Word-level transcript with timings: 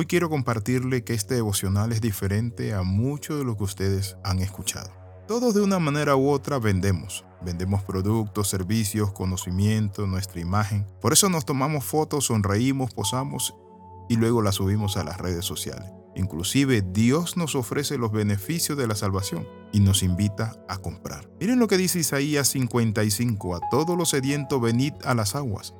Hoy 0.00 0.06
quiero 0.06 0.30
compartirle 0.30 1.04
que 1.04 1.12
este 1.12 1.34
devocional 1.34 1.92
es 1.92 2.00
diferente 2.00 2.72
a 2.72 2.82
mucho 2.82 3.36
de 3.36 3.44
lo 3.44 3.58
que 3.58 3.64
ustedes 3.64 4.16
han 4.24 4.38
escuchado. 4.38 4.90
Todos 5.28 5.52
de 5.52 5.60
una 5.60 5.78
manera 5.78 6.16
u 6.16 6.30
otra 6.30 6.58
vendemos. 6.58 7.26
Vendemos 7.42 7.82
productos, 7.82 8.48
servicios, 8.48 9.12
conocimiento, 9.12 10.06
nuestra 10.06 10.40
imagen. 10.40 10.86
Por 11.02 11.12
eso 11.12 11.28
nos 11.28 11.44
tomamos 11.44 11.84
fotos, 11.84 12.24
sonreímos, 12.24 12.94
posamos 12.94 13.54
y 14.08 14.16
luego 14.16 14.40
las 14.40 14.54
subimos 14.54 14.96
a 14.96 15.04
las 15.04 15.18
redes 15.18 15.44
sociales. 15.44 15.92
Inclusive 16.16 16.80
Dios 16.80 17.36
nos 17.36 17.54
ofrece 17.54 17.98
los 17.98 18.10
beneficios 18.10 18.78
de 18.78 18.86
la 18.86 18.94
salvación 18.94 19.46
y 19.70 19.80
nos 19.80 20.02
invita 20.02 20.56
a 20.66 20.78
comprar. 20.78 21.28
Miren 21.38 21.58
lo 21.58 21.68
que 21.68 21.76
dice 21.76 21.98
Isaías 21.98 22.48
55, 22.48 23.54
a 23.54 23.60
todos 23.70 23.98
los 23.98 24.08
sedientos 24.08 24.62
venid 24.62 24.94
a 25.04 25.14
las 25.14 25.34
aguas, 25.34 25.74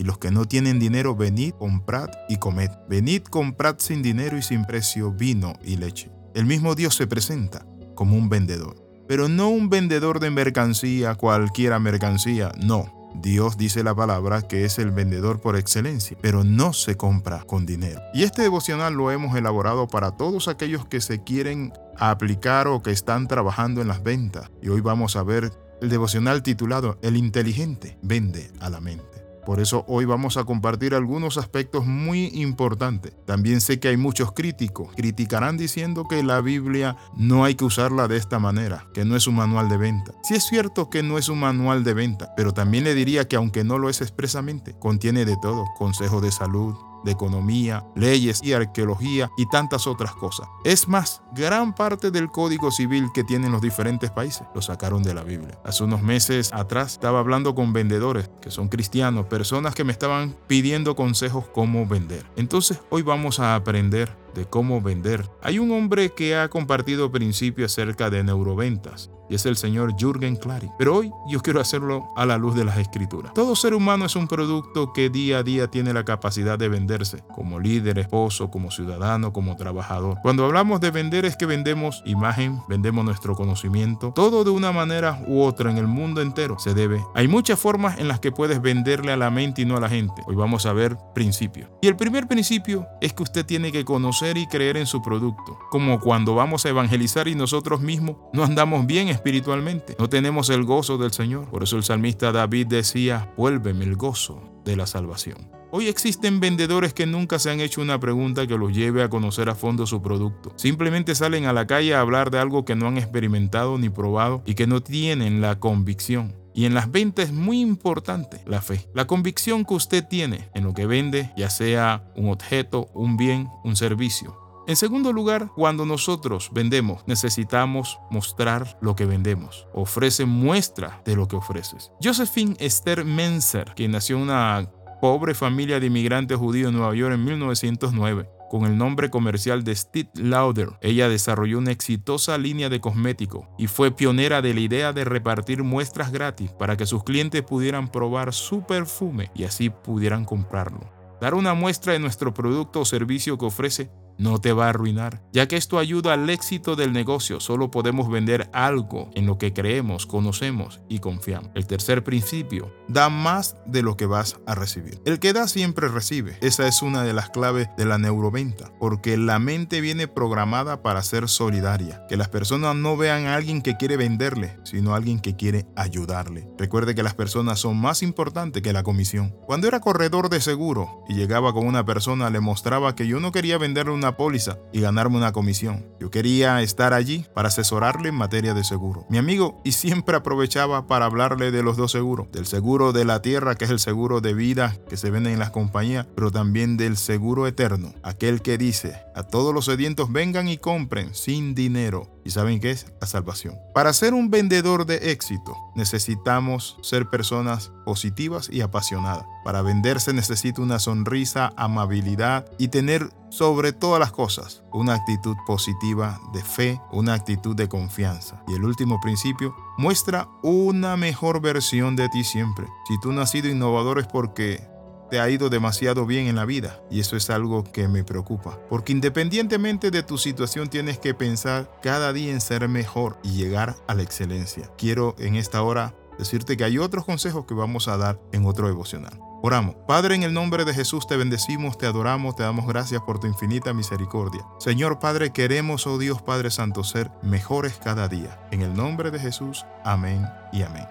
y 0.00 0.02
los 0.02 0.16
que 0.16 0.30
no 0.30 0.46
tienen 0.46 0.78
dinero 0.78 1.14
venid, 1.14 1.52
comprad 1.58 2.08
y 2.26 2.38
comed. 2.38 2.70
Venid, 2.88 3.24
comprad 3.24 3.76
sin 3.80 4.00
dinero 4.00 4.38
y 4.38 4.42
sin 4.42 4.64
precio 4.64 5.12
vino 5.12 5.52
y 5.62 5.76
leche. 5.76 6.10
El 6.34 6.46
mismo 6.46 6.74
Dios 6.74 6.94
se 6.94 7.06
presenta 7.06 7.66
como 7.94 8.16
un 8.16 8.30
vendedor, 8.30 8.76
pero 9.06 9.28
no 9.28 9.50
un 9.50 9.68
vendedor 9.68 10.18
de 10.18 10.30
mercancía, 10.30 11.16
cualquiera 11.16 11.78
mercancía, 11.78 12.50
no 12.58 13.10
Dios 13.14 13.58
dice 13.58 13.84
la 13.84 13.94
palabra 13.94 14.40
que 14.40 14.64
es 14.64 14.78
el 14.78 14.90
vendedor 14.90 15.42
por 15.42 15.56
excelencia, 15.56 16.16
pero 16.22 16.44
no 16.44 16.72
se 16.72 16.96
compra 16.96 17.42
con 17.42 17.66
dinero. 17.66 18.00
Y 18.14 18.22
este 18.22 18.40
devocional 18.40 18.94
lo 18.94 19.10
hemos 19.10 19.36
elaborado 19.36 19.86
para 19.86 20.12
todos 20.12 20.48
aquellos 20.48 20.86
que 20.86 21.02
se 21.02 21.22
quieren 21.22 21.74
aplicar 21.98 22.68
o 22.68 22.82
que 22.82 22.90
están 22.90 23.28
trabajando 23.28 23.82
en 23.82 23.88
las 23.88 24.02
ventas. 24.02 24.50
Y 24.62 24.68
hoy 24.68 24.80
vamos 24.80 25.16
a 25.16 25.24
ver 25.24 25.52
el 25.82 25.90
devocional 25.90 26.42
titulado 26.42 26.98
El 27.02 27.18
inteligente 27.18 27.98
vende 28.00 28.50
a 28.60 28.70
la 28.70 28.80
mente. 28.80 29.19
Por 29.44 29.60
eso 29.60 29.84
hoy 29.88 30.04
vamos 30.04 30.36
a 30.36 30.44
compartir 30.44 30.94
algunos 30.94 31.38
aspectos 31.38 31.86
muy 31.86 32.26
importantes. 32.34 33.12
También 33.26 33.60
sé 33.60 33.80
que 33.80 33.88
hay 33.88 33.96
muchos 33.96 34.32
críticos. 34.32 34.88
Criticarán 34.96 35.56
diciendo 35.56 36.06
que 36.08 36.22
la 36.22 36.40
Biblia 36.40 36.96
no 37.16 37.44
hay 37.44 37.54
que 37.54 37.64
usarla 37.64 38.08
de 38.08 38.16
esta 38.16 38.38
manera, 38.38 38.86
que 38.94 39.04
no 39.04 39.16
es 39.16 39.26
un 39.26 39.36
manual 39.36 39.68
de 39.68 39.76
venta. 39.76 40.12
Sí 40.22 40.34
es 40.34 40.44
cierto 40.44 40.90
que 40.90 41.02
no 41.02 41.18
es 41.18 41.28
un 41.28 41.40
manual 41.40 41.84
de 41.84 41.94
venta, 41.94 42.32
pero 42.36 42.52
también 42.52 42.84
le 42.84 42.94
diría 42.94 43.28
que 43.28 43.36
aunque 43.36 43.64
no 43.64 43.78
lo 43.78 43.88
es 43.88 44.00
expresamente, 44.00 44.74
contiene 44.78 45.24
de 45.24 45.36
todo. 45.36 45.64
Consejos 45.78 46.22
de 46.22 46.32
salud, 46.32 46.74
de 47.04 47.12
economía, 47.12 47.86
leyes 47.94 48.40
y 48.42 48.52
arqueología 48.52 49.30
y 49.36 49.46
tantas 49.46 49.86
otras 49.86 50.12
cosas. 50.14 50.48
Es 50.64 50.88
más, 50.88 51.22
gran 51.32 51.74
parte 51.74 52.10
del 52.10 52.30
código 52.30 52.70
civil 52.70 53.08
que 53.14 53.24
tienen 53.24 53.52
los 53.52 53.62
diferentes 53.62 54.10
países 54.10 54.46
lo 54.54 54.62
sacaron 54.62 55.02
de 55.02 55.14
la 55.14 55.22
Biblia. 55.22 55.58
Hace 55.64 55.84
unos 55.84 56.02
meses 56.02 56.50
atrás 56.52 56.92
estaba 56.92 57.20
hablando 57.20 57.54
con 57.54 57.72
vendedores 57.72 58.30
que 58.40 58.50
son 58.50 58.68
cristianos, 58.68 59.26
personas 59.26 59.74
que 59.74 59.84
me 59.84 59.92
estaban 59.92 60.36
pidiendo 60.46 60.96
consejos 60.96 61.46
cómo 61.52 61.86
vender. 61.86 62.26
Entonces 62.36 62.80
hoy 62.90 63.02
vamos 63.02 63.40
a 63.40 63.54
aprender 63.54 64.16
de 64.34 64.46
cómo 64.46 64.80
vender. 64.80 65.28
Hay 65.42 65.58
un 65.58 65.70
hombre 65.72 66.10
que 66.10 66.36
ha 66.36 66.48
compartido 66.48 67.10
principios 67.10 67.72
acerca 67.72 68.10
de 68.10 68.24
neuroventas 68.24 69.10
y 69.30 69.36
es 69.36 69.46
el 69.46 69.56
señor 69.56 69.94
Jürgen 69.96 70.34
Klarik. 70.34 70.72
Pero 70.76 70.96
hoy 70.96 71.12
yo 71.28 71.40
quiero 71.40 71.60
hacerlo 71.60 72.08
a 72.16 72.26
la 72.26 72.36
luz 72.36 72.56
de 72.56 72.64
las 72.64 72.78
escrituras. 72.78 73.32
Todo 73.32 73.54
ser 73.54 73.74
humano 73.74 74.04
es 74.06 74.16
un 74.16 74.26
producto 74.26 74.92
que 74.92 75.08
día 75.08 75.38
a 75.38 75.42
día 75.44 75.68
tiene 75.68 75.92
la 75.92 76.04
capacidad 76.04 76.58
de 76.58 76.68
venderse, 76.68 77.22
como 77.32 77.60
líder, 77.60 77.98
esposo, 77.98 78.50
como 78.50 78.72
ciudadano, 78.72 79.32
como 79.32 79.56
trabajador. 79.56 80.18
Cuando 80.22 80.44
hablamos 80.44 80.80
de 80.80 80.90
vender 80.90 81.24
es 81.24 81.36
que 81.36 81.46
vendemos 81.46 82.02
imagen, 82.04 82.60
vendemos 82.68 83.04
nuestro 83.04 83.36
conocimiento, 83.36 84.12
todo 84.12 84.42
de 84.42 84.50
una 84.50 84.72
manera 84.72 85.22
u 85.28 85.42
otra 85.42 85.70
en 85.70 85.78
el 85.78 85.86
mundo 85.86 86.20
entero 86.20 86.58
se 86.58 86.74
debe. 86.74 87.00
Hay 87.14 87.28
muchas 87.28 87.58
formas 87.58 88.00
en 88.00 88.08
las 88.08 88.18
que 88.18 88.32
puedes 88.32 88.60
venderle 88.60 89.12
a 89.12 89.16
la 89.16 89.30
mente 89.30 89.62
y 89.62 89.64
no 89.64 89.76
a 89.76 89.80
la 89.80 89.88
gente. 89.88 90.22
Hoy 90.26 90.34
vamos 90.34 90.66
a 90.66 90.72
ver 90.72 90.96
principios. 91.14 91.70
Y 91.80 91.86
el 91.86 91.94
primer 91.94 92.26
principio 92.26 92.88
es 93.00 93.12
que 93.12 93.22
usted 93.22 93.46
tiene 93.46 93.70
que 93.70 93.84
conocer 93.84 94.19
y 94.22 94.46
creer 94.46 94.76
en 94.76 94.86
su 94.86 95.00
producto, 95.00 95.58
como 95.70 95.98
cuando 95.98 96.34
vamos 96.34 96.66
a 96.66 96.68
evangelizar 96.68 97.26
y 97.26 97.34
nosotros 97.34 97.80
mismos 97.80 98.16
no 98.32 98.44
andamos 98.44 98.86
bien 98.86 99.08
espiritualmente. 99.08 99.96
No 99.98 100.08
tenemos 100.08 100.50
el 100.50 100.64
gozo 100.64 100.98
del 100.98 101.12
Señor. 101.12 101.48
Por 101.48 101.62
eso 101.62 101.76
el 101.76 101.84
salmista 101.84 102.32
David 102.32 102.66
decía, 102.66 103.32
vuélveme 103.36 103.84
el 103.84 103.96
gozo 103.96 104.42
de 104.64 104.76
la 104.76 104.86
salvación. 104.86 105.50
Hoy 105.72 105.86
existen 105.86 106.40
vendedores 106.40 106.92
que 106.92 107.06
nunca 107.06 107.38
se 107.38 107.50
han 107.50 107.60
hecho 107.60 107.80
una 107.80 108.00
pregunta 108.00 108.46
que 108.46 108.58
los 108.58 108.74
lleve 108.74 109.04
a 109.04 109.08
conocer 109.08 109.48
a 109.48 109.54
fondo 109.54 109.86
su 109.86 110.02
producto. 110.02 110.52
Simplemente 110.56 111.14
salen 111.14 111.46
a 111.46 111.52
la 111.52 111.66
calle 111.68 111.94
a 111.94 112.00
hablar 112.00 112.30
de 112.30 112.40
algo 112.40 112.64
que 112.64 112.74
no 112.74 112.88
han 112.88 112.98
experimentado 112.98 113.78
ni 113.78 113.88
probado 113.88 114.42
y 114.44 114.54
que 114.54 114.66
no 114.66 114.82
tienen 114.82 115.40
la 115.40 115.60
convicción. 115.60 116.39
Y 116.54 116.66
en 116.66 116.74
las 116.74 116.90
ventas 116.90 117.26
es 117.26 117.32
muy 117.32 117.60
importante 117.60 118.42
la 118.46 118.60
fe, 118.60 118.88
la 118.94 119.06
convicción 119.06 119.64
que 119.64 119.74
usted 119.74 120.04
tiene 120.06 120.48
en 120.54 120.64
lo 120.64 120.74
que 120.74 120.86
vende, 120.86 121.32
ya 121.36 121.50
sea 121.50 122.04
un 122.16 122.30
objeto, 122.30 122.88
un 122.94 123.16
bien, 123.16 123.48
un 123.64 123.76
servicio. 123.76 124.36
En 124.66 124.76
segundo 124.76 125.12
lugar, 125.12 125.50
cuando 125.56 125.84
nosotros 125.84 126.50
vendemos, 126.52 127.02
necesitamos 127.06 127.98
mostrar 128.10 128.78
lo 128.80 128.94
que 128.94 129.04
vendemos. 129.04 129.66
Ofrece 129.74 130.26
muestra 130.26 131.02
de 131.04 131.16
lo 131.16 131.26
que 131.26 131.36
ofreces. 131.36 131.90
Josephine 132.02 132.54
Esther 132.60 133.04
Menzer, 133.04 133.72
quien 133.74 133.90
nació 133.92 134.16
en 134.16 134.22
una 134.22 134.70
pobre 135.00 135.34
familia 135.34 135.80
de 135.80 135.86
inmigrantes 135.86 136.36
judíos 136.38 136.68
en 136.68 136.76
Nueva 136.76 136.94
York 136.94 137.14
en 137.14 137.24
1909, 137.24 138.28
con 138.50 138.64
el 138.64 138.76
nombre 138.76 139.10
comercial 139.10 139.62
de 139.62 139.76
Steve 139.76 140.10
Lauder. 140.16 140.70
Ella 140.82 141.08
desarrolló 141.08 141.58
una 141.58 141.70
exitosa 141.70 142.36
línea 142.36 142.68
de 142.68 142.80
cosméticos 142.80 143.46
y 143.56 143.68
fue 143.68 143.92
pionera 143.92 144.42
de 144.42 144.52
la 144.52 144.60
idea 144.60 144.92
de 144.92 145.04
repartir 145.04 145.62
muestras 145.62 146.10
gratis 146.10 146.50
para 146.50 146.76
que 146.76 146.84
sus 146.84 147.04
clientes 147.04 147.42
pudieran 147.42 147.88
probar 147.88 148.34
su 148.34 148.66
perfume 148.66 149.30
y 149.36 149.44
así 149.44 149.70
pudieran 149.70 150.24
comprarlo. 150.24 150.92
Dar 151.20 151.34
una 151.34 151.54
muestra 151.54 151.92
de 151.92 152.00
nuestro 152.00 152.34
producto 152.34 152.80
o 152.80 152.84
servicio 152.84 153.38
que 153.38 153.46
ofrece 153.46 153.90
no 154.20 154.38
te 154.38 154.52
va 154.52 154.66
a 154.66 154.68
arruinar, 154.68 155.22
ya 155.32 155.48
que 155.48 155.56
esto 155.56 155.78
ayuda 155.78 156.12
al 156.12 156.28
éxito 156.28 156.76
del 156.76 156.92
negocio. 156.92 157.40
Solo 157.40 157.70
podemos 157.70 158.10
vender 158.10 158.50
algo 158.52 159.10
en 159.14 159.26
lo 159.26 159.38
que 159.38 159.54
creemos, 159.54 160.06
conocemos 160.06 160.80
y 160.88 160.98
confiamos. 160.98 161.50
El 161.54 161.66
tercer 161.66 162.04
principio, 162.04 162.70
da 162.86 163.08
más 163.08 163.56
de 163.66 163.82
lo 163.82 163.96
que 163.96 164.04
vas 164.04 164.36
a 164.46 164.54
recibir. 164.54 165.00
El 165.06 165.20
que 165.20 165.32
da 165.32 165.48
siempre 165.48 165.88
recibe. 165.88 166.36
Esa 166.42 166.68
es 166.68 166.82
una 166.82 167.02
de 167.02 167.14
las 167.14 167.30
claves 167.30 167.68
de 167.78 167.86
la 167.86 167.96
neuroventa, 167.96 168.70
porque 168.78 169.16
la 169.16 169.38
mente 169.38 169.80
viene 169.80 170.06
programada 170.06 170.82
para 170.82 171.02
ser 171.02 171.28
solidaria, 171.28 172.06
que 172.08 172.18
las 172.18 172.28
personas 172.28 172.76
no 172.76 172.98
vean 172.98 173.26
a 173.26 173.36
alguien 173.36 173.62
que 173.62 173.78
quiere 173.78 173.96
venderle, 173.96 174.58
sino 174.64 174.92
a 174.92 174.96
alguien 174.96 175.20
que 175.20 175.34
quiere 175.36 175.66
ayudarle. 175.76 176.46
Recuerde 176.58 176.94
que 176.94 177.02
las 177.02 177.14
personas 177.14 177.58
son 177.58 177.78
más 177.78 178.02
importantes 178.02 178.62
que 178.62 178.74
la 178.74 178.82
comisión. 178.82 179.34
Cuando 179.46 179.66
era 179.66 179.80
corredor 179.80 180.28
de 180.28 180.42
seguro 180.42 181.04
y 181.08 181.14
llegaba 181.14 181.54
con 181.54 181.66
una 181.66 181.86
persona, 181.86 182.28
le 182.28 182.40
mostraba 182.40 182.94
que 182.94 183.06
yo 183.06 183.18
no 183.18 183.32
quería 183.32 183.56
venderle 183.56 183.92
póliza 184.16 184.58
y 184.72 184.80
ganarme 184.80 185.16
una 185.16 185.32
comisión. 185.32 185.86
Yo 186.00 186.10
quería 186.10 186.62
estar 186.62 186.94
allí 186.94 187.26
para 187.34 187.48
asesorarle 187.48 188.08
en 188.08 188.14
materia 188.14 188.54
de 188.54 188.64
seguro. 188.64 189.06
Mi 189.08 189.18
amigo, 189.18 189.60
y 189.64 189.72
siempre 189.72 190.16
aprovechaba 190.16 190.86
para 190.86 191.06
hablarle 191.06 191.50
de 191.50 191.62
los 191.62 191.76
dos 191.76 191.92
seguros, 191.92 192.30
del 192.32 192.46
seguro 192.46 192.92
de 192.92 193.04
la 193.04 193.22
tierra, 193.22 193.54
que 193.54 193.64
es 193.64 193.70
el 193.70 193.80
seguro 193.80 194.20
de 194.20 194.34
vida 194.34 194.76
que 194.88 194.96
se 194.96 195.10
vende 195.10 195.32
en 195.32 195.38
las 195.38 195.50
compañías, 195.50 196.06
pero 196.14 196.30
también 196.30 196.76
del 196.76 196.96
seguro 196.96 197.46
eterno, 197.46 197.94
aquel 198.02 198.42
que 198.42 198.58
dice, 198.58 199.02
a 199.14 199.22
todos 199.22 199.54
los 199.54 199.66
sedientos 199.66 200.12
vengan 200.12 200.48
y 200.48 200.58
compren 200.58 201.14
sin 201.14 201.54
dinero. 201.54 202.19
¿Y 202.24 202.30
saben 202.30 202.60
qué 202.60 202.70
es? 202.70 202.86
La 203.00 203.06
salvación. 203.06 203.56
Para 203.74 203.92
ser 203.92 204.14
un 204.14 204.30
vendedor 204.30 204.86
de 204.86 205.10
éxito, 205.10 205.56
necesitamos 205.74 206.76
ser 206.82 207.08
personas 207.08 207.72
positivas 207.84 208.48
y 208.52 208.60
apasionadas. 208.60 209.24
Para 209.44 209.62
venderse 209.62 210.12
necesita 210.12 210.62
una 210.62 210.78
sonrisa, 210.78 211.52
amabilidad 211.56 212.46
y 212.58 212.68
tener 212.68 213.10
sobre 213.30 213.72
todas 213.72 214.00
las 214.00 214.12
cosas 214.12 214.62
una 214.72 214.94
actitud 214.94 215.36
positiva 215.46 216.20
de 216.32 216.42
fe, 216.42 216.80
una 216.92 217.14
actitud 217.14 217.56
de 217.56 217.68
confianza. 217.68 218.42
Y 218.48 218.54
el 218.54 218.64
último 218.64 219.00
principio, 219.00 219.54
muestra 219.78 220.28
una 220.42 220.96
mejor 220.96 221.40
versión 221.40 221.96
de 221.96 222.08
ti 222.08 222.24
siempre. 222.24 222.66
Si 222.88 222.98
tú 223.00 223.12
no 223.12 223.22
has 223.22 223.30
sido 223.30 223.48
innovador 223.48 223.98
es 223.98 224.06
porque 224.06 224.68
te 225.10 225.20
ha 225.20 225.28
ido 225.28 225.50
demasiado 225.50 226.06
bien 226.06 226.26
en 226.26 226.36
la 226.36 226.44
vida 226.44 226.80
y 226.90 227.00
eso 227.00 227.16
es 227.16 227.30
algo 227.30 227.64
que 227.64 227.88
me 227.88 228.04
preocupa. 228.04 228.58
Porque 228.68 228.92
independientemente 228.92 229.90
de 229.90 230.02
tu 230.02 230.18
situación 230.18 230.68
tienes 230.68 230.98
que 230.98 231.14
pensar 231.14 231.70
cada 231.82 232.12
día 232.12 232.32
en 232.32 232.40
ser 232.40 232.68
mejor 232.68 233.18
y 233.22 233.32
llegar 233.32 233.76
a 233.88 233.94
la 233.94 234.02
excelencia. 234.02 234.70
Quiero 234.78 235.14
en 235.18 235.36
esta 235.36 235.62
hora 235.62 235.94
decirte 236.18 236.56
que 236.56 236.64
hay 236.64 236.78
otros 236.78 237.04
consejos 237.04 237.46
que 237.46 237.54
vamos 237.54 237.88
a 237.88 237.96
dar 237.96 238.20
en 238.32 238.46
otro 238.46 238.66
devocional. 238.66 239.18
Oramos. 239.42 239.74
Padre, 239.86 240.14
en 240.14 240.22
el 240.22 240.34
nombre 240.34 240.66
de 240.66 240.74
Jesús 240.74 241.06
te 241.06 241.16
bendecimos, 241.16 241.78
te 241.78 241.86
adoramos, 241.86 242.36
te 242.36 242.42
damos 242.42 242.66
gracias 242.66 243.00
por 243.00 243.18
tu 243.18 243.26
infinita 243.26 243.72
misericordia. 243.72 244.44
Señor 244.58 244.98
Padre, 244.98 245.32
queremos, 245.32 245.86
oh 245.86 245.96
Dios 245.96 246.20
Padre 246.20 246.50
Santo, 246.50 246.84
ser 246.84 247.10
mejores 247.22 247.80
cada 247.82 248.06
día. 248.06 248.38
En 248.50 248.60
el 248.60 248.74
nombre 248.74 249.10
de 249.10 249.18
Jesús, 249.18 249.64
amén 249.82 250.26
y 250.52 250.62
amén. 250.62 250.86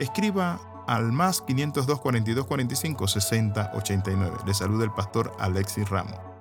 Escriba 0.00 0.58
al 0.86 1.12
más 1.12 1.40
502 1.42 2.00
42 2.00 2.46
45 2.46 3.08
60 3.08 3.72
89. 3.74 4.36
Le 4.46 4.54
saluda 4.54 4.84
el 4.84 4.92
pastor 4.92 5.32
Alexis 5.38 5.88
Ramos. 5.88 6.31